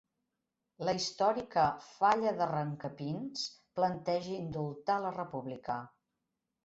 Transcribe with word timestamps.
La 0.87 0.93
històrica 0.99 1.65
Falla 1.89 2.33
d'Arrancapins 2.39 3.45
planteja 3.81 4.35
indultar 4.41 4.95
la 5.05 5.13
República 5.19 5.77